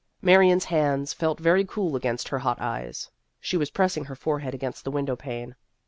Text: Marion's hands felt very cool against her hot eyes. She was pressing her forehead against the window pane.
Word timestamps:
Marion's 0.19 0.65
hands 0.65 1.13
felt 1.13 1.39
very 1.39 1.63
cool 1.63 1.95
against 1.95 2.29
her 2.29 2.39
hot 2.39 2.59
eyes. 2.59 3.11
She 3.39 3.55
was 3.55 3.69
pressing 3.69 4.05
her 4.05 4.15
forehead 4.15 4.55
against 4.55 4.83
the 4.83 4.89
window 4.89 5.15
pane. 5.15 5.53